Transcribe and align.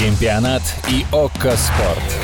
Чемпионат 0.00 0.62
и 0.90 1.04
ОККО 1.12 1.56
Спорт. 1.56 2.20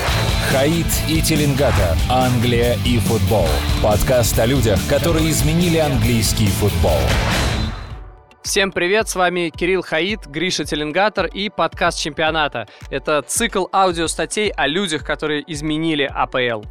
Хаид 0.51 0.86
и 1.09 1.23
Теленгата. 1.23 1.96
Англия 2.10 2.75
и 2.85 2.99
футбол. 2.99 3.46
Подкаст 3.81 4.37
о 4.41 4.46
людях, 4.46 4.81
которые 4.89 5.31
изменили 5.31 5.79
английский 5.79 6.48
футбол. 6.48 6.98
Всем 8.43 8.72
привет, 8.72 9.09
с 9.09 9.14
вами 9.14 9.51
Кирилл 9.51 9.83
Хаид, 9.83 10.27
Гриша 10.27 10.64
Теленгатор 10.64 11.27
и 11.27 11.48
подкаст 11.48 12.01
чемпионата. 12.01 12.67
Это 12.91 13.22
цикл 13.22 13.67
аудиостатей 13.71 14.49
о 14.49 14.67
людях, 14.67 15.05
которые 15.05 15.45
изменили 15.47 16.11
АПЛ. 16.12 16.64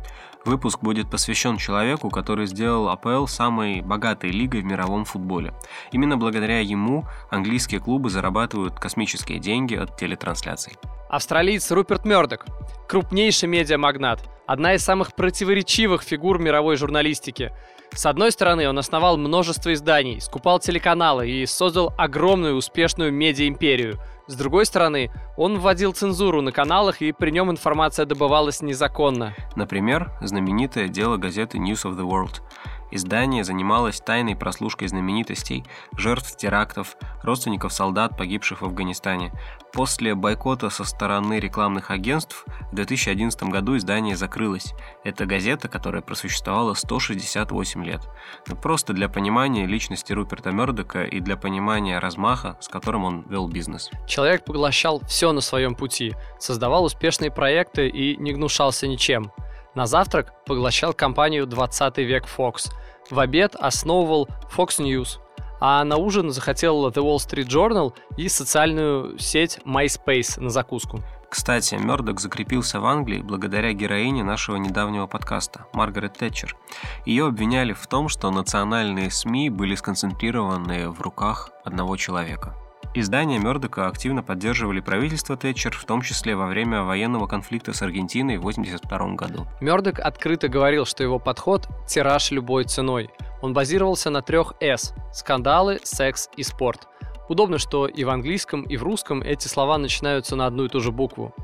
Выпуск 0.46 0.80
будет 0.82 1.10
посвящен 1.10 1.58
человеку, 1.58 2.10
который 2.10 2.48
сделал 2.48 2.90
АПЛ 2.90 3.26
самой 3.26 3.82
богатой 3.82 4.32
лигой 4.32 4.62
в 4.62 4.66
мировом 4.66 5.04
футболе. 5.04 5.54
Именно 5.92 6.18
благодаря 6.18 6.62
ему 6.62 7.06
английские 7.30 7.82
клубы 7.82 8.10
зарабатывают 8.10 8.80
космические 8.80 9.40
деньги 9.40 9.76
от 9.76 9.98
телетрансляций. 9.98 10.78
Австралиец 11.10 11.70
Руперт 11.72 12.06
Мёрдок, 12.06 12.46
крупнейший 12.88 13.50
медиамагнат, 13.50 14.30
одна 14.48 14.76
из 14.76 14.84
самых 14.84 15.14
противоречивых 15.14 16.04
фигур 16.04 16.40
мировой 16.40 16.78
журналистики. 16.78 17.52
С 17.92 18.06
одной 18.06 18.32
стороны, 18.32 18.70
он 18.70 18.78
основал 18.78 19.18
множество 19.18 19.74
изданий, 19.74 20.22
скупал 20.22 20.60
телеканалы 20.60 21.30
и 21.30 21.46
создал 21.46 21.94
огромную 21.98 22.56
успешную 22.56 23.12
медиа-империю. 23.12 24.00
С 24.30 24.36
другой 24.36 24.68
стороны, 24.68 25.10
он 25.38 25.58
вводил 25.58 25.92
цензуру 25.92 26.44
на 26.44 26.52
каналах, 26.52 27.02
и 27.02 27.12
при 27.12 27.32
нем 27.32 27.50
информация 27.50 28.06
добывалась 28.06 28.62
незаконно. 28.62 29.34
Например, 29.56 30.12
знаменитое 30.22 30.88
дело 30.88 31.18
газеты 31.18 31.58
News 31.58 31.84
of 31.84 31.98
the 31.98 32.08
World– 32.08 32.44
Издание 32.92 33.44
занималось 33.44 34.00
тайной 34.00 34.36
прослушкой 34.36 34.88
знаменитостей, 34.88 35.64
жертв 35.96 36.36
терактов, 36.36 36.98
родственников 37.24 37.72
солдат, 37.74 38.18
погибших 38.18 38.62
в 38.62 38.66
Афганистане. 38.66 39.32
После 39.72 40.16
бойкота 40.16 40.70
со 40.70 40.84
стороны 40.84 41.40
рекламных 41.40 41.92
агентств 41.92 42.46
в 42.72 42.76
2011 42.76 43.44
году 43.44 43.78
издание 43.78 44.16
закрылось. 44.16 44.74
Это 45.04 45.26
газета, 45.26 45.68
которая 45.68 46.02
просуществовала 46.02 46.74
168 46.74 47.86
лет. 47.86 48.02
Но 48.48 48.56
ну, 48.56 48.62
просто 48.62 48.94
для 48.94 49.10
понимания 49.10 49.68
личности 49.68 50.12
Руперта 50.14 50.52
Мердока 50.52 51.04
и 51.04 51.20
для 51.20 51.38
понимания 51.38 52.00
размаха, 52.00 52.58
с 52.60 52.68
которым 52.68 53.04
он 53.04 53.26
вел 53.30 53.48
бизнес. 53.48 53.92
Человек 54.08 54.44
поглощал 54.46 55.02
все 55.08 55.32
на 55.32 55.42
своем 55.42 55.76
пути, 55.76 56.16
создавал 56.40 56.86
успешные 56.86 57.30
проекты 57.30 57.88
и 57.88 58.18
не 58.18 58.34
гнушался 58.34 58.88
ничем. 58.88 59.32
На 59.80 59.86
завтрак 59.86 60.34
поглощал 60.46 60.94
компанию 60.94 61.48
20 61.48 62.00
век 62.00 62.26
Fox. 62.38 62.70
В 63.10 63.18
обед 63.18 63.56
основывал 63.56 64.28
Fox 64.54 64.78
News. 64.80 65.20
А 65.62 65.86
на 65.86 65.96
ужин 65.96 66.32
захотел 66.32 66.90
The 66.90 66.96
Wall 66.96 67.16
Street 67.16 67.48
Journal 67.48 67.94
и 68.18 68.28
социальную 68.28 69.18
сеть 69.20 69.62
MySpace 69.66 70.38
на 70.42 70.50
закуску. 70.50 71.00
Кстати, 71.30 71.76
Мёрдок 71.76 72.20
закрепился 72.20 72.82
в 72.82 72.86
Англии 72.86 73.22
благодаря 73.22 73.72
героине 73.72 74.22
нашего 74.22 74.58
недавнего 74.58 75.08
подкаста, 75.08 75.68
Маргарет 75.72 76.18
Тэтчер. 76.18 76.58
Ее 77.06 77.28
обвиняли 77.28 77.72
в 77.72 77.88
том, 77.88 78.10
что 78.10 78.32
национальные 78.32 79.10
СМИ 79.10 79.50
были 79.50 79.76
сконцентрированы 79.76 80.90
в 80.90 81.00
руках 81.00 81.52
одного 81.64 81.96
человека. 81.96 82.54
Издания 82.96 83.38
Мёрдока 83.38 83.88
активно 83.88 84.24
поддерживали 84.24 84.80
правительство 84.80 85.38
Тэтчер, 85.38 85.78
в 85.78 85.86
том 85.86 86.02
числе 86.02 86.36
во 86.36 86.48
время 86.48 86.82
военного 86.82 87.28
конфликта 87.28 87.72
с 87.72 87.84
Аргентиной 87.84 88.38
в 88.38 88.42
1982 88.42 89.16
году. 89.16 89.48
Мёрдок 89.62 90.00
открыто 90.00 90.48
говорил, 90.48 90.86
что 90.86 91.04
его 91.04 91.20
подход– 91.20 91.68
тираж 91.88 92.32
любой 92.32 92.64
ценой. 92.64 93.12
Он 93.42 93.54
базировался 93.54 94.10
на 94.10 94.24
трех 94.24 94.54
«С»– 94.60 94.96
скандалы, 95.14 95.80
секс 95.84 96.30
и 96.36 96.42
спорт. 96.42 96.88
Удобно, 97.30 97.60
что 97.60 97.86
и 97.86 98.04
в 98.04 98.10
английском, 98.10 98.64
и 98.64 98.76
в 98.76 98.82
русском 98.82 99.22
эти 99.22 99.48
слова 99.48 99.78
начинаются 99.78 100.36
на 100.36 100.48
одну 100.48 100.66
и 100.66 100.68
ту 100.68 100.80
же 100.80 100.92
букву. 100.92 101.36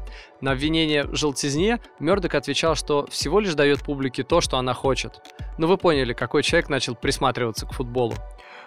На 0.41 0.51
обвинение 0.51 1.03
в 1.03 1.15
желтизне 1.15 1.79
Мёрдок 1.99 2.33
отвечал, 2.33 2.73
что 2.73 3.05
всего 3.11 3.39
лишь 3.39 3.53
дает 3.53 3.83
публике 3.83 4.23
то, 4.23 4.41
что 4.41 4.57
она 4.57 4.73
хочет. 4.73 5.21
Но 5.59 5.67
вы 5.67 5.77
поняли, 5.77 6.13
какой 6.13 6.41
человек 6.41 6.69
начал 6.69 6.95
присматриваться 6.95 7.67
к 7.67 7.73
футболу. 7.73 8.15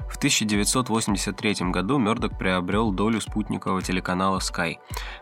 В 0.09 0.17
1983 0.17 1.71
году 1.71 1.99
Мёрдок 1.99 2.39
приобрел 2.39 2.93
долю 2.93 3.21
спутникового 3.21 3.83
телеканала 3.83 4.39
Sky. 4.39 4.77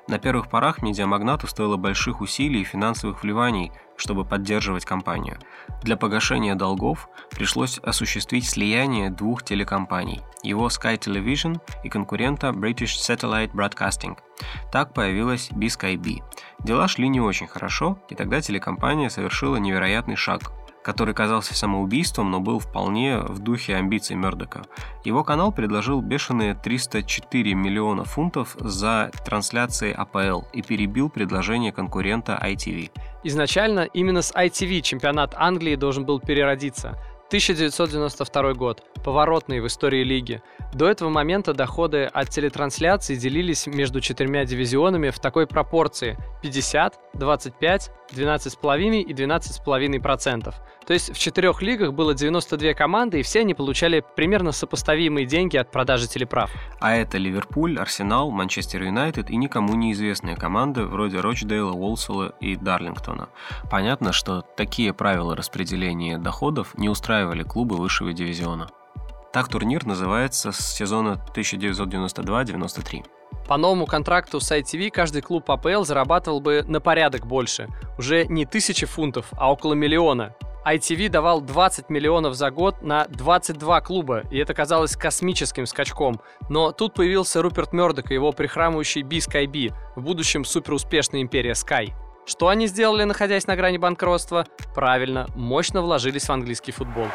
На 0.08 0.18
первых 0.18 0.48
порах 0.48 0.82
медиамагнату 0.82 1.46
стоило 1.46 1.76
больших 1.76 2.20
усилий 2.20 2.60
и 2.60 2.64
финансовых 2.64 3.22
вливаний, 3.22 3.72
чтобы 3.96 4.24
поддерживать 4.24 4.84
компанию. 4.84 5.38
Для 5.82 5.96
погашения 5.96 6.54
долгов 6.54 7.08
пришлось 7.30 7.78
осуществить 7.78 8.48
слияние 8.48 9.10
двух 9.10 9.42
телекомпаний– 9.42 10.22
его 10.42 10.68
Sky 10.68 10.98
Television 10.98 11.60
и 11.82 11.88
конкурента 11.88 12.48
British 12.48 12.98
Satellite 12.98 13.52
Broadcasting. 13.52 14.16
Так 14.70 14.92
появилась 14.92 15.50
BSkyB. 15.50 16.22
Дела 16.60 16.88
шли 16.88 17.08
не 17.08 17.20
очень 17.20 17.46
хорошо, 17.46 17.98
и 18.10 18.14
тогда 18.14 18.40
телекомпания 18.40 19.08
совершила 19.08 19.56
невероятный 19.56 20.16
шаг– 20.16 20.52
который 20.86 21.14
казался 21.14 21.52
самоубийством, 21.52 22.30
но 22.30 22.38
был 22.38 22.60
вполне 22.60 23.18
в 23.18 23.40
духе 23.40 23.74
амбиций 23.74 24.14
Мердока. 24.14 24.62
Его 25.04 25.24
канал 25.24 25.50
предложил 25.50 26.00
бешеные 26.00 26.54
304 26.54 27.54
миллиона 27.54 28.04
фунтов 28.04 28.54
за 28.60 29.10
трансляции 29.24 29.92
АПЛ 29.92 30.42
и 30.52 30.62
перебил 30.62 31.10
предложение 31.10 31.72
конкурента 31.72 32.40
ITV. 32.40 32.92
Изначально 33.24 33.80
именно 33.80 34.22
с 34.22 34.32
ITV 34.32 34.80
чемпионат 34.82 35.34
Англии 35.36 35.74
должен 35.74 36.04
был 36.04 36.20
переродиться– 36.20 36.96
1992 37.28 38.52
год. 38.54 38.82
Поворотный 39.04 39.60
в 39.60 39.66
истории 39.66 40.04
лиги. 40.04 40.42
До 40.72 40.88
этого 40.88 41.08
момента 41.08 41.54
доходы 41.54 42.04
от 42.04 42.30
телетрансляций 42.30 43.16
делились 43.16 43.66
между 43.66 44.00
четырьмя 44.00 44.44
дивизионами 44.44 45.10
в 45.10 45.18
такой 45.18 45.46
пропорции 45.46 46.16
50, 46.42 47.00
25, 47.14 47.90
12,5 48.12 49.00
и 49.00 49.12
12,5%. 49.12 50.54
То 50.86 50.92
есть 50.92 51.12
в 51.12 51.18
четырех 51.18 51.62
лигах 51.62 51.92
было 51.92 52.14
92 52.14 52.74
команды, 52.74 53.18
и 53.18 53.22
все 53.22 53.40
они 53.40 53.54
получали 53.54 54.04
примерно 54.14 54.52
сопоставимые 54.52 55.26
деньги 55.26 55.56
от 55.56 55.72
продажи 55.72 56.06
телеправ. 56.06 56.52
А 56.78 56.94
это 56.94 57.18
Ливерпуль, 57.18 57.76
Арсенал, 57.78 58.30
Манчестер 58.30 58.84
Юнайтед 58.84 59.30
и 59.30 59.36
никому 59.36 59.74
неизвестные 59.74 60.36
команды 60.36 60.84
вроде 60.84 61.18
Рочдейла, 61.20 61.72
Уолсела 61.72 62.34
и 62.40 62.54
Дарлингтона. 62.54 63.30
Понятно, 63.68 64.12
что 64.12 64.42
такие 64.42 64.94
правила 64.94 65.34
распределения 65.34 66.18
доходов 66.18 66.78
не 66.78 66.88
устраивали 67.16 67.42
клубы 67.44 67.76
высшего 67.76 68.12
дивизиона. 68.12 68.68
Так 69.32 69.48
турнир 69.48 69.86
называется 69.86 70.52
с 70.52 70.58
сезона 70.58 71.24
1992-93. 71.34 73.04
По 73.48 73.56
новому 73.56 73.86
контракту 73.86 74.38
с 74.38 74.52
ITV 74.52 74.90
каждый 74.90 75.22
клуб 75.22 75.50
АПЛ 75.50 75.84
зарабатывал 75.84 76.40
бы 76.40 76.62
на 76.66 76.80
порядок 76.80 77.26
больше. 77.26 77.68
Уже 77.98 78.26
не 78.26 78.44
тысячи 78.44 78.84
фунтов, 78.84 79.26
а 79.32 79.50
около 79.50 79.72
миллиона. 79.72 80.34
ITV 80.66 81.08
давал 81.08 81.40
20 81.40 81.88
миллионов 81.88 82.34
за 82.34 82.50
год 82.50 82.82
на 82.82 83.06
22 83.06 83.80
клуба, 83.80 84.22
и 84.30 84.36
это 84.36 84.52
казалось 84.52 84.96
космическим 84.96 85.64
скачком. 85.64 86.20
Но 86.50 86.72
тут 86.72 86.92
появился 86.92 87.40
Руперт 87.40 87.72
Мёрдок 87.72 88.10
и 88.10 88.14
его 88.14 88.32
прихрамывающий 88.32 89.02
Би 89.02 89.18
Sky 89.18 89.46
B, 89.46 89.74
в 89.94 90.02
будущем 90.02 90.44
суперуспешная 90.44 91.22
империя 91.22 91.52
Sky. 91.52 91.92
Что 92.26 92.48
они 92.48 92.66
сделали, 92.66 93.04
находясь 93.04 93.46
на 93.46 93.54
грани 93.54 93.78
банкротства? 93.78 94.46
Правильно, 94.74 95.28
мощно 95.36 95.80
вложились 95.80 96.24
в 96.24 96.30
английский 96.30 96.72
футбол. 96.72 97.06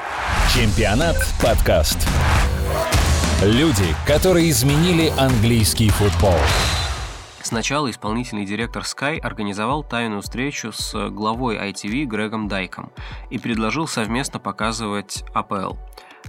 Чемпионат 0.56 1.18
подкаст. 1.44 2.08
Люди, 3.44 3.84
которые 4.08 4.50
изменили 4.50 5.12
английский 5.20 5.90
футбол. 5.90 6.40
Сначала 7.42 7.92
исполнительный 7.92 8.46
директор 8.46 8.84
Sky 8.84 9.20
организовал 9.20 9.84
тайную 9.84 10.22
встречу 10.22 10.72
с 10.72 11.10
главой 11.10 11.58
ITV 11.58 12.06
Грегом 12.06 12.48
Дайком 12.48 12.90
и 13.30 13.38
предложил 13.38 13.88
совместно 13.88 14.40
показывать 14.40 15.26
АПЛ. 15.34 15.74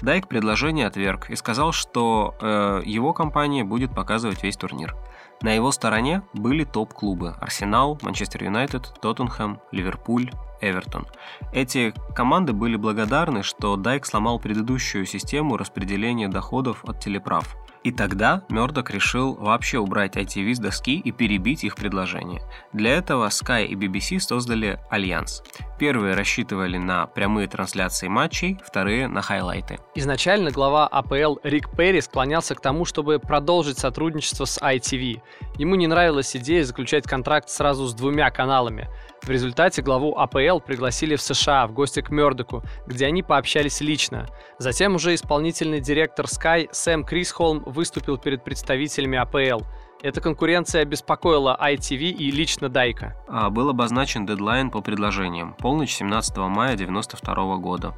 Дайк 0.01 0.27
предложение 0.27 0.89
отверг 0.89 1.31
и 1.31 1.37
сказал, 1.37 1.71
что 1.71 2.35
э, 2.41 2.83
его 2.85 3.13
компания 3.13 3.63
будет 3.63 3.95
показывать 3.95 4.43
весь 4.43 4.57
турнир. 4.57 4.97
На 5.43 5.51
его 5.51 5.73
стороне 5.73 6.23
были 6.35 6.63
топ-клубы– 6.65 7.35
Арсенал, 7.41 7.99
Манчестер 8.03 8.45
Юнайтед, 8.45 8.95
Тоттенхэм, 9.01 9.61
Ливерпуль, 9.73 10.31
Эвертон. 10.63 11.07
Эти 11.53 11.93
команды 12.15 12.53
были 12.53 12.77
благодарны, 12.77 13.43
что 13.43 13.77
Дайк 13.77 14.07
сломал 14.07 14.39
предыдущую 14.39 15.05
систему 15.05 15.57
распределения 15.57 16.29
доходов 16.29 16.85
от 16.85 17.01
телеправ– 17.01 17.57
и 17.85 17.91
тогда 17.91 18.43
Мёрдок 18.49 18.91
решил 18.91 19.35
вообще 19.35 19.79
убрать 19.79 20.17
ITV 20.17 20.55
с 20.55 20.59
доски 20.59 20.99
и 20.99 21.11
перебить 21.11 21.65
их 21.65 21.75
предложение. 21.75 22.43
Для 22.73 22.93
этого 22.93 23.27
Sky 23.27 23.67
и 23.67 23.75
BBC 23.75 24.21
создали 24.21 24.79
альянс. 24.89 25.43
Первые 25.79 26.15
рассчитывали 26.15 26.77
на 26.79 27.07
прямые 27.07 27.49
трансляции 27.49 28.07
матчей, 28.07 28.61
вторые 28.65 29.09
на 29.09 29.21
хайлайты. 29.21 29.81
Изначально 29.97 30.53
глава 30.53 30.87
АПЛ 30.87 31.39
Рик 31.43 31.71
Перри 31.77 32.01
склонялся 32.01 32.55
к 32.55 32.61
тому, 32.61 32.85
чтобы 32.85 33.19
продолжить 33.19 33.79
сотрудничество 33.79 34.45
с 34.45 34.61
ITV. 34.61 35.21
Ему 35.59 35.75
не 35.75 35.89
нравилась 35.89 36.37
идея 36.37 36.63
заключать 36.63 37.05
контракт 37.05 37.49
сразу 37.49 37.87
с 37.87 37.95
двумя 37.95 38.31
каналами. 38.31 38.89
В 39.23 39.31
результате 39.31 39.83
главу 39.83 40.17
АПЛ 40.17 40.59
пригласили 40.59 41.15
в 41.15 41.23
США 41.23 41.69
в 41.69 41.73
гости 41.73 42.01
к 42.01 42.11
Мёрдоку, 42.11 42.65
где 42.89 43.07
они 43.07 43.23
пообщались 43.23 43.81
лично. 43.81 44.27
Затем 44.59 44.97
уже 44.97 45.15
исполнительный 45.15 45.81
директор 45.81 46.27
Sky 46.27 46.69
Сэм 46.73 47.05
Крисхолм 47.05 47.63
выступил 47.65 48.19
перед 48.19 48.43
представителями 48.43 49.19
АПЛ. 49.19 49.65
Эта 50.03 50.21
конкуренция 50.21 50.85
беспокоила 50.85 51.57
ITV 51.63 52.11
и 52.11 52.33
лично 52.33 52.69
Дайка. 52.69 53.15
А, 53.29 53.49
был 53.51 53.69
обозначен 53.71 54.27
дедлайн 54.27 54.71
по 54.71 54.81
предложениям– 54.81 55.55
полночь 55.59 55.95
17 55.95 56.37
мая 56.39 56.75
1992 56.75 57.57
года. 57.59 57.95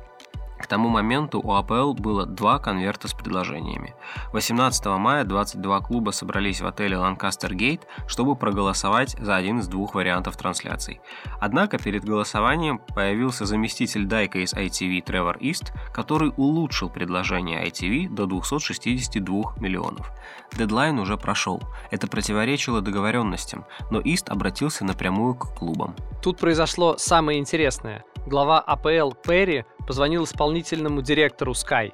К 0.65 0.67
тому 0.67 0.89
моменту 0.89 1.43
у 1.45 1.53
АПЛ 1.53 1.93
было 1.93 2.25
два 2.25 2.59
конверта 2.59 3.07
с 3.07 3.13
предложениями. 3.13 3.95
18 4.33 4.87
мая 4.97 5.25
22 5.25 5.81
клуба 5.81 6.11
собрались 6.11 6.63
в 6.63 6.67
отеле 6.67 6.97
Lancaster 6.97 7.51
Gate, 7.51 7.83
чтобы 8.07 8.35
проголосовать 8.35 9.11
за 9.21 9.37
один 9.37 9.59
из 9.59 9.69
двух 9.69 9.95
вариантов 9.95 10.39
трансляций. 10.39 11.03
Однако 11.39 11.77
перед 11.77 12.07
голосованием 12.07 12.79
появился 12.79 13.45
заместитель 13.45 14.07
Дайка 14.07 14.39
из 14.39 14.55
ITV 14.55 15.03
Тревор 15.03 15.37
Ист, 15.37 15.75
который 15.93 16.33
улучшил 16.35 16.89
предложение 16.89 17.63
ITV 17.67 18.09
до 18.09 18.25
262 18.25 19.57
миллионов. 19.61 20.13
Дедлайн 20.57 20.99
уже 20.99 21.19
прошел. 21.19 21.63
Это 21.91 22.07
противоречило 22.07 22.81
договоренностям, 22.81 23.67
но 23.91 24.01
Ист 24.01 24.31
обратился 24.31 24.87
напрямую 24.87 25.35
к 25.35 25.59
клубам. 25.59 25.95
Тут 26.23 26.39
произошло 26.39 26.97
самое 26.97 27.39
интересное. 27.39 28.03
Глава 28.27 28.61
АПЛ 28.61 29.11
Перри 29.23 29.67
позвонил 29.87 30.25
исполнительному 30.25 31.03
директору 31.03 31.53
Sky. 31.53 31.93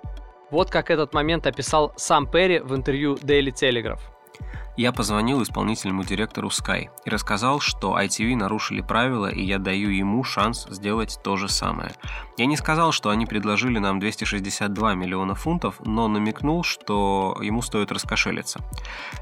Вот 0.50 0.70
как 0.70 0.90
этот 0.90 1.14
момент 1.14 1.46
описал 1.46 1.92
сам 1.96 2.26
Перри 2.26 2.60
в 2.60 2.74
интервью 2.74 3.14
Daily 3.14 3.52
Telegraph. 3.52 4.00
Я 4.80 4.92
позвонил 4.92 5.42
исполнительному 5.42 6.04
директору 6.04 6.48
Sky 6.48 6.88
и 7.04 7.10
рассказал, 7.10 7.60
что 7.60 8.00
ITV 8.00 8.34
нарушили 8.34 8.80
правила, 8.80 9.26
и 9.26 9.42
я 9.42 9.58
даю 9.58 9.90
ему 9.90 10.24
шанс 10.24 10.66
сделать 10.70 11.18
то 11.22 11.36
же 11.36 11.50
самое. 11.50 11.92
Я 12.38 12.46
не 12.46 12.56
сказал, 12.56 12.90
что 12.90 13.10
они 13.10 13.26
предложили 13.26 13.78
нам 13.78 14.00
262 14.00 14.94
миллиона 14.94 15.34
фунтов, 15.34 15.82
но 15.84 16.08
намекнул, 16.08 16.64
что 16.64 17.36
ему 17.42 17.60
стоит 17.60 17.92
раскошелиться. 17.92 18.60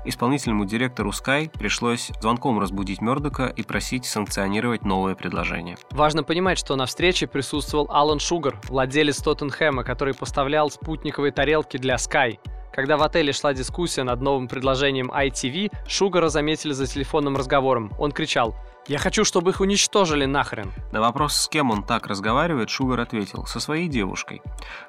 Исполнительному 0.05 0.65
директору 0.65 1.11
Sky 1.11 1.51
пришлось 1.51 2.13
звонком 2.21 2.61
разбудить 2.61 3.01
Мердока 3.01 3.47
и 3.47 3.65
просить 3.65 4.05
санкционировать 4.05 4.85
новое 4.85 5.17
предложение. 5.17 5.77
Важно 5.91 6.23
понимать, 6.23 6.59
что 6.59 6.77
на 6.77 6.87
встрече 6.87 7.27
присутствовал 7.27 7.89
Алан 7.91 8.21
Шугар, 8.21 8.61
владелец 8.69 9.21
Тоттенхэма, 9.21 9.83
который 9.83 10.15
поставлял 10.15 10.71
спутниковые 10.71 11.33
тарелки 11.33 11.79
для 11.79 11.97
Sky. 11.97 12.39
Когда 12.73 12.97
в 12.97 13.03
отеле 13.03 13.33
шла 13.33 13.53
дискуссия 13.55 14.05
над 14.05 14.21
новым 14.21 14.49
предложением 14.49 15.11
ITV, 15.11 15.73
Шугара 15.87 16.29
заметили 16.29 16.73
за 16.73 16.87
телефонным 16.87 17.37
разговором. 17.37 17.93
Он 17.99 18.13
кричал 18.13 18.55
«Я 18.87 18.99
хочу, 18.99 19.25
чтобы 19.25 19.51
их 19.51 19.61
уничтожили 19.61 20.25
нахрен!» 20.25 20.73
На 20.93 21.01
вопрос, 21.01 21.35
с 21.35 21.49
кем 21.49 21.71
он 21.71 21.83
так 21.83 22.07
разговаривает, 22.07 22.71
Шугар 22.71 23.01
ответил 23.01 23.45
«Со 23.47 23.61
своей 23.61 23.89
девушкой». 23.89 24.41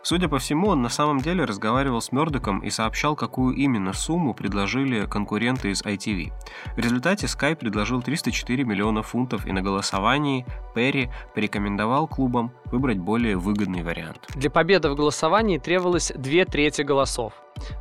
Судя 0.04 0.30
по 0.30 0.40
всему, 0.40 0.70
он 0.70 0.82
на 0.82 0.90
самом 0.90 1.20
деле 1.20 1.44
разговаривал 1.44 2.02
с 2.02 2.12
Мёрдоком 2.12 2.60
и 2.60 2.70
сообщал, 2.70 3.16
какую 3.16 3.56
именно 3.56 3.94
сумму 3.94 4.34
предложили 4.34 5.06
конкуренты 5.06 5.72
из 5.72 5.84
ITV. 5.84 6.32
В 6.76 6.80
результате 6.80 7.26
Sky 7.26 7.56
предложил 7.56 8.02
304 8.02 8.64
миллиона 8.64 9.04
фунтов 9.04 9.46
и 9.46 9.52
на 9.52 9.62
голосовании 9.62 10.46
Перри 10.74 11.10
порекомендовал 11.36 12.08
клубам 12.08 12.52
выбрать 12.66 13.00
более 13.00 13.38
выгодный 13.38 13.84
вариант. 13.84 14.28
Для 14.36 14.50
победы 14.50 14.90
в 14.90 14.96
голосовании 14.96 15.58
требовалось 15.58 16.12
две 16.16 16.46
трети 16.46 16.84
голосов. 16.84 17.34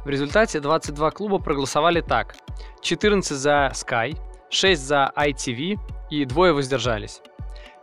В 0.05 0.09
результате 0.09 0.61
22 0.61 1.11
клуба 1.13 1.39
проголосовали 1.39 2.01
так. 2.01 2.35
14 2.83 3.37
за 3.37 3.71
Sky, 3.75 4.19
6 4.51 4.81
за 4.81 5.13
ITV 5.17 5.79
и 6.11 6.25
двое 6.25 6.53
воздержались. 6.53 7.21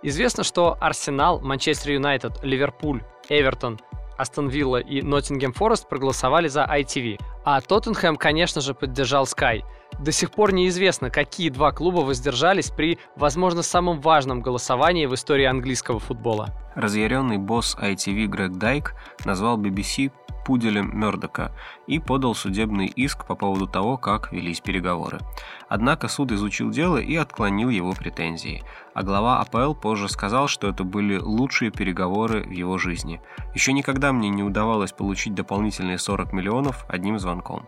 Известно, 0.03 0.43
что 0.43 0.77
Арсенал, 0.79 1.39
Манчестер 1.39 1.93
Юнайтед, 1.93 2.43
Ливерпуль, 2.43 3.01
Эвертон, 3.29 3.79
Астон 4.17 4.47
Вилла 4.47 4.77
и 4.77 5.01
Ноттингем 5.01 5.51
Форест 5.53 5.89
проголосовали 5.89 6.47
за 6.47 6.63
ITV, 6.63 7.19
а 7.43 7.59
Тоттенхэм, 7.61 8.15
конечно 8.15 8.61
же, 8.61 8.73
поддержал 8.73 9.25
Sky. 9.25 9.63
До 9.99 10.11
сих 10.11 10.31
пор 10.31 10.53
неизвестно, 10.53 11.09
какие 11.09 11.49
два 11.49 11.71
клуба 11.71 12.01
воздержались 12.01 12.69
при, 12.69 12.99
возможно, 13.15 13.63
самом 13.63 14.01
важном 14.01 14.41
голосовании 14.41 15.05
в 15.05 15.13
истории 15.13 15.45
английского 15.45 15.99
футбола. 15.99 16.49
Разъяренный 16.75 17.37
босс 17.37 17.77
ITV 17.79 18.27
Грег 18.27 18.51
Дайк 18.53 18.93
назвал 19.23 19.57
BBC 19.57 20.11
пуделем 20.45 20.97
Мёрдока 20.97 21.51
и 21.87 21.99
подал 21.99 22.35
судебный 22.35 22.85
иск 22.85 23.25
по 23.25 23.35
поводу 23.35 23.67
того, 23.67 23.97
как 23.97 24.31
велись 24.31 24.61
переговоры. 24.61 25.19
Однако 25.67 26.07
суд 26.07 26.31
изучил 26.31 26.69
дело 26.69 26.97
и 26.97 27.15
отклонил 27.15 27.69
его 27.69 27.93
претензии, 27.93 28.63
а 28.95 29.03
глава 29.03 29.41
АПЛ 29.41 29.73
позже 29.73 30.07
сказал, 30.07 30.47
что 30.47 30.69
это 30.69 30.85
были 30.85 31.17
лучшие 31.17 31.69
переговоры 31.69 32.43
в 32.43 32.49
его 32.49 32.77
жизни. 32.77 33.21
Еще 33.53 33.73
никогда 33.73 34.13
мне 34.13 34.29
не 34.29 34.41
удавалось 34.41 34.93
получить 34.93 35.35
дополнительные 35.35 35.97
40 35.97 36.31
миллионов 36.31 36.85
одним 36.87 37.19
звонком. 37.19 37.67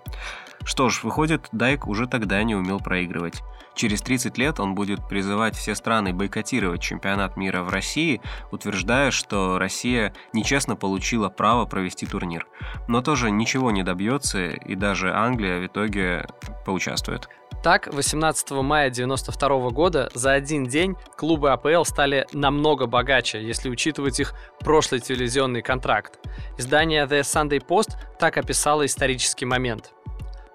Что 0.64 0.90
ж, 0.90 1.04
выходит, 1.04 1.50
Дайк 1.52 1.86
уже 1.86 2.08
тогда 2.08 2.42
не 2.44 2.56
умел 2.56 2.80
проигрывать. 2.80 3.44
Через 3.76 4.02
30 4.02 4.38
лет 4.38 4.60
он 4.62 4.74
будет 4.74 5.06
призывать 5.08 5.56
все 5.56 5.76
страны 5.76 6.14
бойкотировать 6.14 6.82
чемпионат 6.82 7.36
мира 7.36 7.62
в 7.62 7.70
России, 7.70 8.22
утверждая, 8.52 9.12
что 9.12 9.60
Россия 9.60 10.14
нечестно 10.32 10.78
получила 10.78 11.28
право 11.28 11.66
провести 11.66 12.06
турнир. 12.06 12.48
Но 12.88 13.02
тоже 13.02 13.32
ничего 13.32 13.70
не 13.72 13.84
добьется, 13.84 14.48
и 14.48 14.76
даже 14.76 15.14
Англия 15.14 15.60
в 15.60 15.66
итоге 15.68 16.26
поучаствует. 16.66 17.30
Так, 17.64 17.88
18 17.94 18.52
мая 18.52 18.88
1992 18.88 19.70
года 19.72 20.10
за 20.14 20.32
один 20.32 20.66
день 20.66 20.96
клубы 21.18 21.52
АПЛ 21.52 21.84
стали 21.84 22.26
намного 22.32 22.86
богаче, 22.86 23.42
если 23.42 23.70
учитывать 23.70 24.20
их 24.20 24.34
прошлый 24.60 25.02
телевизионный 25.02 25.62
контракт. 25.62 26.20
Издание 26.58 27.06
The 27.06 27.22
Sunday 27.22 27.60
Post 27.60 27.98
так 28.20 28.38
описало 28.38 28.86
исторический 28.86 29.46
момент. 29.46 29.92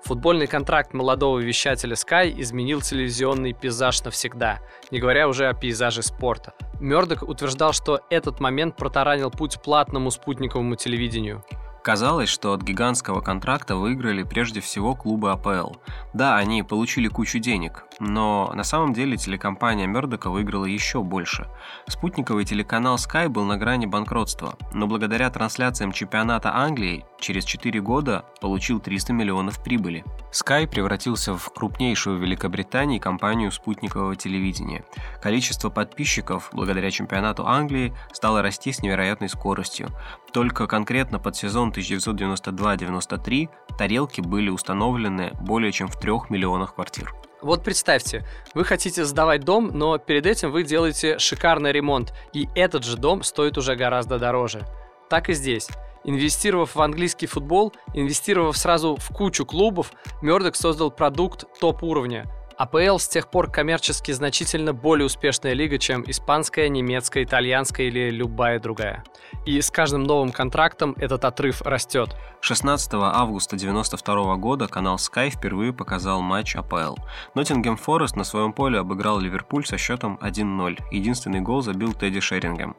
Футбольный 0.04 0.48
контракт 0.48 0.94
молодого 0.94 1.38
вещателя 1.38 1.94
Sky 1.94 2.32
изменил 2.40 2.80
телевизионный 2.80 3.52
пейзаж 3.52 4.02
навсегда, 4.02 4.58
не 4.90 4.98
говоря 4.98 5.28
уже 5.28 5.48
о 5.48 5.54
пейзаже 5.54 6.02
спорта. 6.02 6.54
Мёрдок 6.80 7.22
утверждал, 7.22 7.72
что 7.72 8.00
этот 8.10 8.40
момент 8.40 8.76
протаранил 8.76 9.30
путь 9.30 9.60
платному 9.62 10.10
спутниковому 10.10 10.74
телевидению. 10.74 11.44
Казалось, 11.82 12.28
что 12.28 12.52
от 12.52 12.62
гигантского 12.62 13.20
контракта 13.20 13.74
выиграли 13.74 14.22
прежде 14.22 14.60
всего 14.60 14.94
клубы 14.94 15.32
АПЛ. 15.32 15.72
Да, 16.14 16.36
они 16.36 16.62
получили 16.62 17.08
кучу 17.08 17.40
денег, 17.40 17.84
но 17.98 18.52
на 18.54 18.62
самом 18.62 18.92
деле 18.92 19.16
телекомпания 19.16 19.88
Мердока 19.88 20.30
выиграла 20.30 20.66
еще 20.66 21.02
больше. 21.02 21.48
Спутниковый 21.88 22.44
телеканал 22.44 22.96
Sky 22.96 23.28
был 23.28 23.44
на 23.44 23.56
грани 23.56 23.86
банкротства, 23.86 24.54
но 24.72 24.86
благодаря 24.86 25.28
трансляциям 25.30 25.90
чемпионата 25.90 26.54
Англии 26.54 27.04
через 27.22 27.44
4 27.44 27.80
года 27.80 28.24
получил 28.40 28.80
300 28.80 29.12
миллионов 29.12 29.62
прибыли. 29.62 30.04
Sky 30.32 30.66
превратился 30.66 31.34
в 31.34 31.52
крупнейшую 31.52 32.18
в 32.18 32.22
Великобритании 32.22 32.98
компанию 32.98 33.50
спутникового 33.50 34.16
телевидения. 34.16 34.84
Количество 35.22 35.70
подписчиков 35.70 36.50
благодаря 36.52 36.90
чемпионату 36.90 37.46
Англии 37.46 37.94
стало 38.12 38.42
расти 38.42 38.72
с 38.72 38.82
невероятной 38.82 39.28
скоростью. 39.28 39.88
Только 40.32 40.66
конкретно 40.66 41.18
под 41.18 41.36
сезон 41.36 41.70
1992-93 41.70 43.48
тарелки 43.78 44.20
были 44.20 44.50
установлены 44.50 45.32
более 45.40 45.72
чем 45.72 45.88
в 45.88 45.98
трех 45.98 46.28
миллионах 46.28 46.74
квартир. 46.74 47.14
Вот 47.40 47.64
представьте, 47.64 48.24
вы 48.54 48.64
хотите 48.64 49.04
сдавать 49.04 49.44
дом, 49.44 49.70
но 49.72 49.98
перед 49.98 50.26
этим 50.26 50.52
вы 50.52 50.62
делаете 50.62 51.18
шикарный 51.18 51.72
ремонт, 51.72 52.14
и 52.32 52.48
этот 52.54 52.84
же 52.84 52.96
дом 52.96 53.22
стоит 53.24 53.58
уже 53.58 53.74
гораздо 53.74 54.18
дороже. 54.18 54.62
Так 55.10 55.28
и 55.28 55.32
здесь. 55.32 55.68
Инвестировав 56.04 56.74
в 56.74 56.80
английский 56.80 57.26
футбол, 57.26 57.72
инвестировав 57.94 58.56
сразу 58.56 58.96
в 58.96 59.08
кучу 59.08 59.46
клубов, 59.46 59.92
Мёрдок 60.20 60.56
создал 60.56 60.90
продукт 60.90 61.44
топ-уровня– 61.60 62.26
АПЛ 62.62 62.98
с 62.98 63.08
тех 63.08 63.28
пор 63.28 63.50
коммерчески 63.50 64.12
значительно 64.12 64.72
более 64.72 65.06
успешная 65.06 65.52
лига, 65.52 65.78
чем 65.78 66.04
испанская, 66.06 66.68
немецкая, 66.68 67.24
итальянская 67.24 67.88
или 67.88 68.10
любая 68.10 68.60
другая. 68.60 69.04
И 69.46 69.60
с 69.60 69.70
каждым 69.70 70.04
новым 70.04 70.30
контрактом 70.30 70.94
этот 70.98 71.24
отрыв 71.24 71.62
растет. 71.62 72.16
16 72.40 72.94
августа 72.94 73.56
1992 73.56 74.36
года 74.36 74.68
канал 74.68 74.96
Sky 74.96 75.30
впервые 75.30 75.72
показал 75.72 76.20
матч 76.20 76.54
АПЛ. 76.54 76.96
Ноттингем 77.34 77.76
Форест 77.76 78.14
на 78.14 78.24
своем 78.24 78.52
поле 78.52 78.78
обыграл 78.78 79.18
Ливерпуль 79.18 79.66
со 79.66 79.76
счетом 79.76 80.18
1-0. 80.22 80.78
Единственный 80.92 81.40
гол 81.40 81.62
забил 81.62 81.94
Тедди 81.94 82.20
Шерингем. 82.20 82.76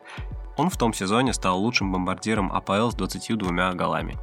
Он 0.58 0.70
в 0.70 0.78
том 0.78 0.94
сезоне 0.94 1.34
стал 1.34 1.60
лучшим 1.60 1.92
бомбардиром 1.92 2.52
АПЛ 2.54 2.90
с 2.90 2.96
22 2.96 3.74
голами. 3.74 4.18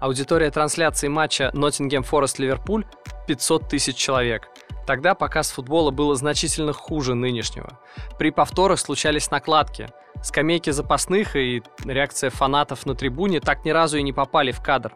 Аудитория 0.00 0.50
трансляции 0.50 1.08
матча 1.08 1.50
Ноттингем 1.54 2.02
Форест 2.02 2.38
Ливерпуль 2.38 2.84
500 3.26 3.68
тысяч 3.68 3.96
человек– 3.96 4.48
Тогда 4.88 5.14
показ 5.14 5.50
футбола 5.50 5.90
было 5.90 6.14
значительно 6.14 6.72
хуже 6.72 7.14
нынешнего. 7.14 7.78
При 8.18 8.30
повторах 8.30 8.78
случались 8.78 9.30
накладки. 9.30 9.90
Скамейки 10.22 10.70
запасных 10.70 11.36
и 11.36 11.62
реакция 11.84 12.30
фанатов 12.30 12.86
на 12.86 12.94
трибуне 12.94 13.40
так 13.40 13.66
ни 13.66 13.70
разу 13.70 13.98
и 13.98 14.02
не 14.02 14.14
попали 14.14 14.50
в 14.50 14.62
кадр. 14.62 14.94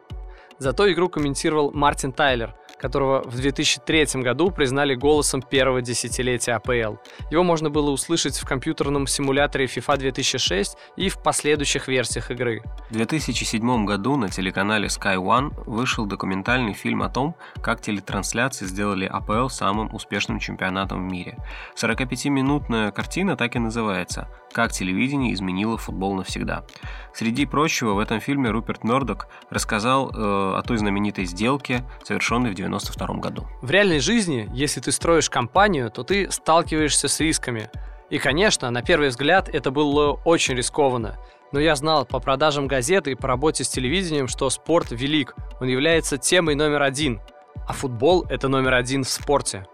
Зато 0.57 0.91
игру 0.91 1.11
комментировал 1.11 1.73
Мартин 1.73 2.15
Тайлер, 2.15 2.55
которого 2.83 3.23
в 3.23 3.37
2003 3.37 4.23
году 4.23 4.51
признали 4.51 4.95
голосом 4.95 5.41
первого 5.41 5.81
десятилетия 5.81 6.55
АПЛ. 6.55 6.97
Его 7.31 7.45
можно 7.45 7.71
было 7.71 7.91
услышать 7.91 8.37
в 8.37 8.45
компьютерном 8.45 9.07
симуляторе 9.07 9.67
FIFA 9.67 9.99
2006 9.99 10.77
и 10.97 11.09
в 11.09 11.23
последующих 11.23 11.87
версиях 11.87 12.33
игры. 12.33 12.61
В 12.91 12.95
2007 12.95 13.85
году 13.85 14.17
на 14.17 14.29
телеканале 14.29 14.89
Sky 14.89 15.17
One 15.17 15.53
вышел 15.65 16.07
документальный 16.07 16.73
фильм 16.73 17.03
о 17.03 17.09
том, 17.09 17.37
как 17.62 17.81
телетрансляции 17.81 18.67
сделали 18.67 19.07
АПЛ 19.07 19.49
самым 19.49 19.95
успешным 19.95 20.41
чемпионатом 20.41 21.09
в 21.09 21.12
мире. 21.12 21.39
45-минутная 21.77 22.91
картина 22.91 23.37
так 23.37 23.55
и 23.55 23.61
называется 23.61 24.29
«Как 24.53 24.73
телевидение 24.73 25.33
изменило 25.33 25.79
футбол 25.79 26.15
навсегда». 26.17 26.65
Среди 27.15 27.47
прочего, 27.47 27.93
в 27.93 27.99
этом 27.99 28.21
фильме 28.21 28.51
Руперт 28.51 28.85
Мёрдок 28.85 29.29
рассказал 29.51 30.11
э, 30.11 30.12
о 30.15 30.62
той 30.67 30.79
знаменитой 30.79 31.27
сделке, 31.27 31.85
совершенной 32.03 32.51
в 32.51 32.55
1992 32.76 33.21
году. 33.21 33.47
В 33.61 33.71
реальной 33.71 34.00
жизни, 34.00 34.49
если 34.52 34.81
ты 34.81 34.93
строишь 34.93 35.31
компанию, 35.31 35.91
то 35.91 36.05
ты 36.05 36.31
сталкиваешься 36.31 37.09
с 37.09 37.21
рисками. 37.21 37.71
И, 38.11 38.19
конечно, 38.19 38.71
на 38.71 38.83
первый 38.83 39.09
взгляд 39.09 39.49
это 39.49 39.71
было 39.71 40.12
очень 40.25 40.55
рискованно. 40.55 41.17
Но 41.52 41.61
я 41.61 41.76
знал 41.76 42.07
по 42.07 42.19
продажам 42.19 42.67
газеты 42.67 43.12
и 43.12 43.14
по 43.14 43.29
работе 43.29 43.64
с 43.64 43.69
телевидением, 43.69 44.29
что 44.29 44.49
спорт 44.50 44.91
велик. 44.91 45.35
Он 45.61 45.69
является 45.69 46.17
темой 46.17 46.55
номер 46.55 46.83
один. 46.83 47.21
А 47.69 47.73
футбол– 47.73 48.25
это 48.31 48.49
номер 48.49 48.75
один 48.75 49.05
в 49.05 49.09
спорте. 49.09 49.67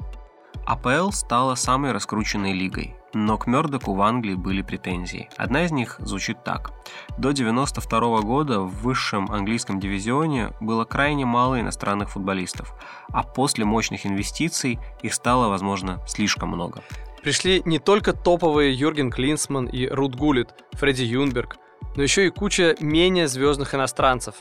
АПЛ 0.67 1.13
стала 1.13 1.55
самой 1.55 1.93
раскрученной 1.93 2.53
лигой, 2.53 2.95
но 3.13 3.39
к 3.39 3.47
Мёрдоку 3.47 3.95
в 3.95 4.03
Англии 4.03 4.35
были 4.35 4.63
претензии. 4.63 5.29
Одна 5.37 5.65
из 5.65 5.73
них 5.73 5.97
звучит 5.99 6.45
так. 6.45 6.73
До 7.17 7.33
92 7.33 8.21
года 8.21 8.61
в 8.61 8.83
высшем 8.83 9.31
английском 9.31 9.81
дивизионе 9.81 10.53
было 10.61 10.85
крайне 10.85 11.25
мало 11.25 11.61
иностранных 11.61 12.11
футболистов, 12.11 12.75
а 13.09 13.23
после 13.23 13.65
мощных 13.65 14.07
инвестиций 14.07 14.79
их 15.03 15.15
стало, 15.15 15.49
возможно, 15.49 16.01
слишком 16.07 16.51
много. 16.51 16.83
Пришли 17.23 17.63
не 17.65 17.79
только 17.79 18.13
топовые 18.13 18.73
Юрген 18.73 19.11
Клинсман 19.11 19.67
и 19.67 19.87
Рут 19.87 20.15
Гулит, 20.15 20.55
Фредди 20.73 21.03
Юнберг, 21.03 21.57
но 21.97 22.03
еще 22.03 22.27
и 22.27 22.31
куча 22.31 22.77
менее 22.81 23.29
звездных 23.29 23.75
иностранцев. 23.75 24.37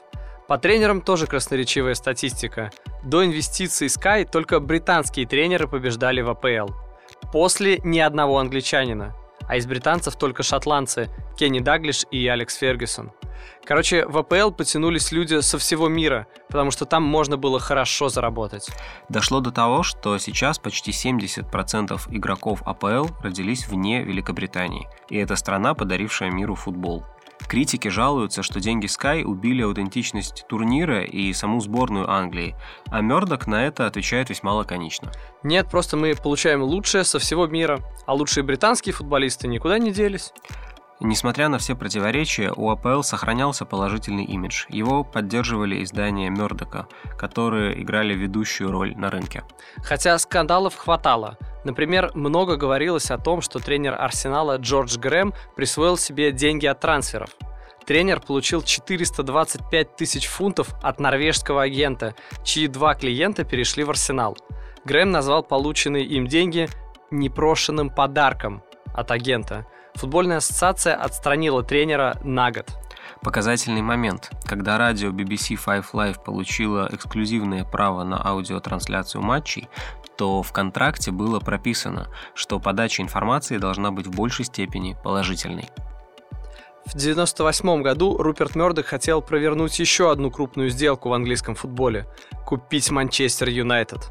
По 0.48 0.58
тренерам 0.58 1.02
тоже 1.02 1.28
красноречивая 1.28 1.94
статистика. 1.94 2.72
До 3.04 3.26
инвестиций 3.26 3.88
Sky 3.88 4.26
только 4.30 4.60
британские 4.60 5.28
тренеры 5.28 5.68
побеждали 5.68 6.22
в 6.22 6.30
АПЛ. 6.30 6.87
После 7.32 7.80
ни 7.84 8.00
одного 8.00 8.40
англичанина. 8.40 9.14
А 9.48 9.56
из 9.58 9.66
британцев 9.66 10.16
только 10.16 10.44
шотландцы 10.44 11.10
Кенни 11.38 11.60
Даглиш 11.60 12.06
и 12.12 12.28
Алекс 12.28 12.56
Фергюсон. 12.56 13.12
Короче, 13.64 14.06
в 14.06 14.18
АПЛ 14.18 14.52
потянулись 14.52 15.12
люди 15.12 15.42
со 15.42 15.58
всего 15.58 15.88
мира, 15.88 16.28
потому 16.48 16.72
что 16.72 16.86
там 16.86 17.04
можно 17.04 17.38
было 17.38 17.60
хорошо 17.60 18.10
заработать. 18.10 18.70
Дошло 19.10 19.42
до 19.42 19.52
того, 19.52 19.84
что 19.84 20.18
сейчас 20.18 20.58
почти 20.58 20.92
70% 20.92 22.00
игроков 22.10 22.62
АПЛ 22.66 23.08
родились 23.22 23.68
вне 23.68 24.04
Великобритании, 24.04 24.88
и 25.10 25.18
это 25.18 25.36
страна, 25.36 25.74
подарившая 25.74 26.32
миру 26.32 26.56
футбол. 26.56 27.04
Критики 27.48 27.88
жалуются, 27.88 28.44
что 28.44 28.60
деньги 28.60 28.88
Sky 28.88 29.24
убили 29.24 29.62
аутентичность 29.62 30.46
турнира 30.50 31.04
и 31.04 31.32
саму 31.34 31.62
сборную 31.62 32.10
Англии, 32.10 32.56
а 32.90 33.02
Мёрдок 33.02 33.48
на 33.48 33.66
это 33.66 33.86
отвечает 33.86 34.30
весьма 34.30 34.54
лаконично. 34.54 35.12
Нет, 35.44 35.70
просто 35.70 35.96
мы 35.96 36.14
получаем 36.16 36.62
лучшее 36.64 37.04
со 37.04 37.20
всего 37.20 37.48
мира, 37.48 37.80
а 38.06 38.14
лучшие 38.14 38.44
британские 38.44 38.94
футболисты 38.94 39.48
никуда 39.48 39.78
не 39.78 39.92
делись. 39.92 40.34
Несмотря 41.00 41.48
на 41.48 41.60
все 41.60 41.76
противоречия, 41.76 42.52
у 42.56 42.72
АПЛ 42.72 43.04
сохранялся 43.04 43.66
положительный 43.66 44.26
имидж. 44.26 44.66
Его 44.70 45.04
поддерживали 45.04 45.84
издания 45.84 46.32
Мёрдока, 46.32 46.88
которые 47.18 47.80
играли 47.84 48.16
ведущую 48.16 48.72
роль 48.72 48.96
на 48.98 49.12
рынке. 49.12 49.44
Хотя 49.84 50.18
скандалов 50.18 50.76
хватало. 50.76 51.38
Например, 51.68 52.12
много 52.14 52.56
говорилось 52.56 53.12
о 53.12 53.18
том, 53.18 53.42
что 53.42 53.60
тренер 53.60 53.94
Арсенала 54.00 54.56
Джордж 54.56 54.98
Грэм 54.98 55.34
присвоил 55.58 55.98
себе 55.98 56.32
деньги 56.32 56.66
от 56.66 56.80
трансферов. 56.80 57.32
Тренер 57.86 58.22
получил 58.22 58.62
425 58.62 59.98
тысяч 59.98 60.28
фунтов 60.28 60.70
от 60.82 61.02
норвежского 61.02 61.64
агента, 61.64 62.16
чьи 62.46 62.68
два 62.68 62.96
клиента 62.96 63.44
перешли 63.44 63.84
в 63.84 63.90
Арсенал. 63.90 64.38
Грэм 64.86 65.12
назвал 65.12 65.44
полученные 65.44 66.06
им 66.06 66.28
деньги 66.28 66.70
непрошенным 67.12 67.90
подарком 67.90 68.64
от 68.96 69.12
агента– 69.12 69.68
Футбольная 69.98 70.38
ассоциация 70.38 70.94
отстранила 70.94 71.64
тренера 71.64 72.20
на 72.24 72.52
год. 72.52 72.70
Показательный 73.24 73.82
момент, 73.82 74.30
когда 74.46 74.78
радио 74.78 75.10
BBC 75.10 75.58
Five 75.58 75.86
Live 75.92 76.24
получило 76.24 76.88
эксклюзивное 76.92 77.66
право 77.66 78.04
на 78.04 78.22
аудиотрансляцию 78.22 79.24
матчей, 79.24 79.70
то 80.18 80.42
в 80.44 80.52
контракте 80.52 81.12
было 81.12 81.40
прописано, 81.40 82.08
что 82.34 82.60
подача 82.60 83.02
информации 83.02 83.58
должна 83.58 83.92
быть 83.92 84.08
в 84.08 84.16
большей 84.16 84.46
степени 84.46 84.98
положительной. 85.04 85.70
В 86.86 86.96
1998 86.96 87.82
году 87.82 88.18
Руперт 88.18 88.56
Мёрдок 88.56 88.86
хотел 88.86 89.22
провернуть 89.22 89.78
еще 89.80 90.10
одну 90.12 90.32
крупную 90.32 90.70
сделку 90.70 91.10
в 91.10 91.14
английском 91.14 91.54
футболе– 91.54 92.08
купить 92.46 92.90
Манчестер 92.92 93.50
Юнайтед. 93.50 94.10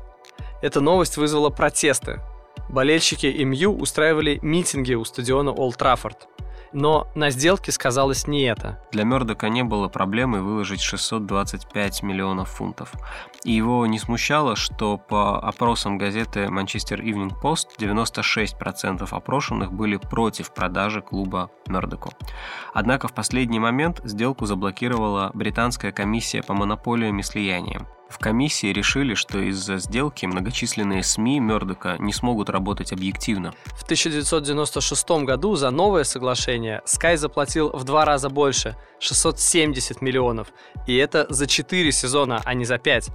Эта 0.63 0.81
новость 0.81 1.17
вызвала 1.17 1.49
протесты, 1.49 2.21
Болельщики 2.69 3.27
МЮ 3.27 3.73
устраивали 3.73 4.39
митинги 4.43 4.95
у 4.95 5.05
стадиона 5.05 5.53
Олд 5.53 5.77
Траффорд. 5.77 6.29
Но 6.77 7.09
на 7.15 7.31
сделке 7.31 7.73
сказалось 7.73 8.27
не 8.27 8.43
это. 8.43 8.79
Для 8.93 9.05
Мердока 9.05 9.49
не 9.49 9.65
было 9.65 9.89
проблемы 9.89 10.43
выложить 10.43 10.83
625 10.83 12.03
миллионов 12.03 12.51
фунтов. 12.51 12.93
И 13.45 13.53
его 13.53 13.87
не 13.87 13.99
смущало, 13.99 14.57
что 14.57 14.99
по 14.99 15.39
опросам 15.39 15.97
газеты 15.97 16.41
Manchester 16.41 17.01
Evening 17.03 17.33
Post 17.43 17.79
96% 17.79 19.09
опрошенных 19.11 19.73
были 19.73 19.97
против 19.97 20.53
продажи 20.53 21.01
клуба 21.01 21.51
Мердоку. 21.67 22.13
Однако 22.75 23.09
в 23.09 23.15
последний 23.15 23.59
момент 23.59 24.03
сделку 24.05 24.45
заблокировала 24.45 25.31
британская 25.33 25.93
комиссия 25.93 26.43
по 26.43 26.53
монополиям 26.53 27.19
и 27.19 27.23
слияниям. 27.23 27.87
В 28.09 28.19
комиссии 28.19 28.73
решили, 28.73 29.15
что 29.15 29.39
из-за 29.41 29.79
сделки 29.79 30.27
многочисленные 30.27 31.03
СМИ 31.03 31.41
Мёрдока 31.41 31.97
не 31.99 32.13
смогут 32.13 32.49
работать 32.49 32.93
объективно. 32.93 33.53
В 33.75 33.83
1996 33.83 35.25
году 35.25 35.57
за 35.57 35.71
новое 35.71 36.05
соглашение 36.05 36.83
Sky 36.87 37.17
заплатил 37.17 37.71
в 37.71 37.85
два 37.85 38.05
раза 38.05 38.29
больше– 38.29 38.77
670 39.01 40.01
миллионов. 40.03 40.49
И 40.87 40.97
это 40.97 41.27
за 41.31 41.47
4 41.47 41.93
сезона, 41.93 42.41
а 42.45 42.55
не 42.55 42.65
за 42.65 42.79
5. 42.79 43.11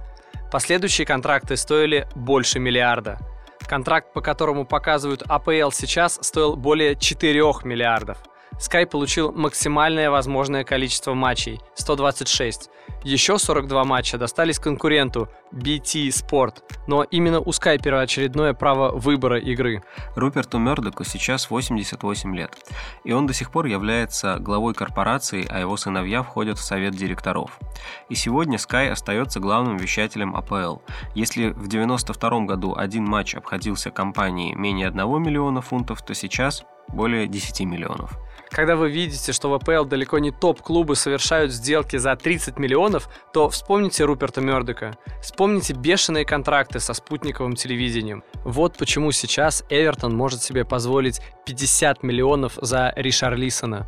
Последующие 0.50 1.06
контракты 1.06 1.56
стоили 1.56 2.06
больше 2.14 2.58
миллиарда. 2.58 3.18
Контракт, 3.66 4.12
по 4.12 4.20
которому 4.20 4.66
показывают 4.66 5.22
АПЛ 5.26 5.70
сейчас, 5.72 6.18
стоил 6.20 6.56
более 6.56 6.94
4 6.96 7.40
миллиардов. 7.64 8.18
Sky 8.58 8.86
получил 8.86 9.32
максимальное 9.32 10.10
возможное 10.10 10.64
количество 10.64 11.14
матчей– 11.14 11.60
126. 11.74 12.70
Еще 13.04 13.36
42 13.38 13.84
матча 13.84 14.16
достались 14.16 14.60
конкуренту 14.60 15.28
BT 15.52 16.08
Sport, 16.08 16.62
но 16.86 17.02
именно 17.02 17.40
у 17.40 17.50
Sky 17.50 17.82
первоочередное 17.82 18.54
право 18.54 18.96
выбора 18.96 19.38
игры. 19.38 19.82
Руперту 20.14 20.58
Мёрдоку 20.58 21.02
сейчас 21.02 21.50
88 21.50 22.36
лет, 22.36 22.56
и 23.02 23.12
он 23.12 23.26
до 23.26 23.34
сих 23.34 23.50
пор 23.50 23.66
является 23.66 24.38
главой 24.38 24.74
корпорации, 24.74 25.46
а 25.50 25.58
его 25.58 25.76
сыновья 25.76 26.22
входят 26.22 26.58
в 26.58 26.62
совет 26.62 26.94
директоров. 26.94 27.58
И 28.08 28.14
сегодня 28.14 28.56
Sky 28.56 28.88
остается 28.88 29.40
главным 29.40 29.78
вещателем 29.78 30.36
АПЛ. 30.36 30.76
Если 31.14 31.48
в 31.48 31.66
92 31.66 32.40
году 32.42 32.74
один 32.76 33.04
матч 33.04 33.34
обходился 33.34 33.90
компании 33.90 34.54
менее 34.54 34.88
1 34.88 35.22
миллиона 35.22 35.60
фунтов, 35.60 36.02
то 36.02 36.14
сейчас 36.14 36.64
более 36.88 37.26
10 37.26 37.60
миллионов. 37.60 38.18
Когда 38.52 38.76
вы 38.76 38.90
видите, 38.90 39.32
что 39.32 39.48
в 39.48 39.54
АПЛ 39.54 39.86
далеко 39.86 40.18
не 40.18 40.30
топ-клубы 40.30 40.94
совершают 40.94 41.52
сделки 41.52 41.96
за 41.96 42.14
30 42.16 42.58
миллионов, 42.58 43.08
то 43.32 43.48
вспомните 43.48 44.04
Руперта 44.04 44.42
Мёрдока. 44.42 44.92
Вспомните 45.22 45.72
бешеные 45.72 46.26
контракты 46.26 46.78
со 46.78 46.92
спутниковым 46.92 47.56
телевидением. 47.56 48.22
Вот 48.44 48.76
почему 48.76 49.10
сейчас 49.10 49.64
Эвертон 49.70 50.14
может 50.14 50.42
себе 50.42 50.66
позволить 50.66 51.22
50 51.46 52.02
миллионов 52.02 52.58
за 52.60 52.92
Ришарлисона. 52.94 53.86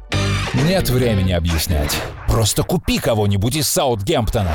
Нет 0.54 0.88
времени 0.88 1.32
объяснять. 1.32 1.94
Просто 2.26 2.62
купи 2.62 2.98
кого-нибудь 2.98 3.56
из 3.56 3.68
Саутгемптона. 3.68 4.54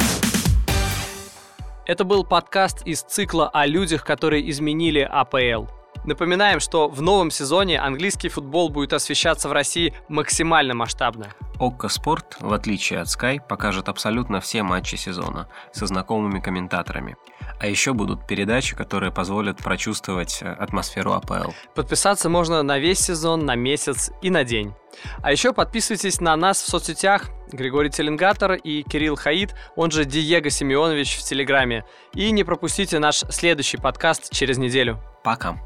Это 1.85 2.03
был 2.03 2.23
подкаст 2.23 2.81
из 2.83 3.01
цикла 3.03 3.47
о 3.49 3.67
людях, 3.67 4.03
которые 4.03 4.49
изменили 4.49 4.99
АПЛ. 4.99 5.67
Напоминаем, 6.05 6.59
что 6.59 6.87
в 6.87 7.01
новом 7.01 7.31
сезоне 7.31 7.79
английский 7.79 8.29
футбол 8.29 8.69
будет 8.69 8.93
освещаться 8.93 9.49
в 9.49 9.51
России 9.51 9.93
максимально 10.07 10.73
масштабно. 10.73 11.33
Окко 11.59 11.89
Спорт, 11.89 12.37
в 12.39 12.53
отличие 12.53 12.99
от 12.99 13.07
Sky, 13.07 13.39
покажет 13.45 13.89
абсолютно 13.89 14.39
все 14.39 14.63
матчи 14.63 14.95
сезона 14.95 15.49
со 15.73 15.87
знакомыми 15.87 16.39
комментаторами. 16.39 17.17
А 17.59 17.67
еще 17.67 17.93
будут 17.93 18.25
передачи, 18.25 18.75
которые 18.75 19.11
позволят 19.11 19.57
прочувствовать 19.57 20.39
э, 20.41 20.47
атмосферу 20.47 21.11
АПЛ. 21.11 21.51
Подписаться 21.75 22.29
можно 22.29 22.63
на 22.63 22.79
весь 22.79 22.99
сезон, 22.99 23.45
на 23.45 23.55
месяц 23.55 24.11
и 24.21 24.29
на 24.29 24.45
день. 24.45 24.73
А 25.21 25.31
еще 25.31 25.53
подписывайтесь 25.53 26.21
на 26.21 26.35
нас 26.35 26.61
в 26.61 26.69
соцсетях. 26.69 27.29
Григорий 27.51 27.89
Теленгатор 27.89 28.53
и 28.53 28.83
Кирилл 28.83 29.15
Хаид, 29.15 29.55
он 29.75 29.91
же 29.91 30.05
Диего 30.05 30.49
Семенович 30.49 31.17
в 31.17 31.23
Телеграме. 31.23 31.83
И 32.13 32.31
не 32.31 32.43
пропустите 32.43 32.99
наш 32.99 33.17
следующий 33.29 33.77
подкаст 33.77 34.31
через 34.31 34.57
неделю. 34.57 34.99
Пока. 35.23 35.57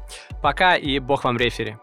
Пока 0.42 0.76
и 0.76 0.98
бог 0.98 1.24
вам 1.24 1.36
рефери. 1.36 1.76